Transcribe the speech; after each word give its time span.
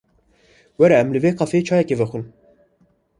Were 0.79 0.95
em 1.01 1.07
li 1.13 1.19
vê 1.23 1.31
kafeyê 1.39 1.65
çayekê 1.67 1.95
vexwin. 1.99 2.25